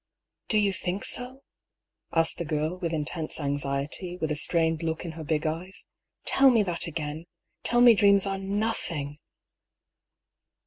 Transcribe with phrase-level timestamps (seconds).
[0.49, 1.43] "Do you think so?"
[2.11, 5.85] asked the girl, with intense anxiety, with a strained look in her big eyes."
[6.25, 7.25] Tell me that again!
[7.61, 9.19] Tell me dreams are nothing